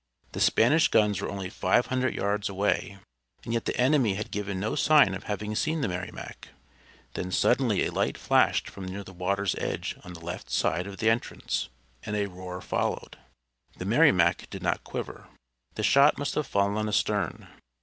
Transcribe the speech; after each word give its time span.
The 0.31 0.39
Spanish 0.39 0.87
guns 0.87 1.21
were 1.21 1.29
only 1.29 1.47
five 1.51 1.85
hundred 1.85 2.15
yards 2.15 2.49
away, 2.49 2.97
and 3.43 3.53
yet 3.53 3.65
the 3.65 3.77
enemy 3.79 4.15
had 4.15 4.31
given 4.31 4.59
no 4.59 4.73
sign 4.73 5.13
of 5.13 5.25
having 5.25 5.53
seen 5.53 5.81
the 5.81 5.87
Merrimac. 5.87 6.47
Then 7.13 7.31
suddenly 7.31 7.83
a 7.85 7.91
light 7.91 8.17
flashed 8.17 8.67
from 8.67 8.85
near 8.87 9.03
the 9.03 9.13
water's 9.13 9.53
edge 9.59 9.95
on 10.03 10.13
the 10.13 10.25
left 10.25 10.49
side 10.49 10.87
of 10.87 10.97
the 10.97 11.11
entrance, 11.11 11.69
and 12.01 12.15
a 12.15 12.25
roar 12.25 12.61
followed. 12.61 13.19
The 13.77 13.85
Merrimac 13.85 14.49
did 14.49 14.63
not 14.63 14.83
quiver. 14.83 15.27
The 15.75 15.83
shot 15.83 16.17
must 16.17 16.33
have 16.33 16.47
fallen 16.47 16.87
astern. 16.87 17.47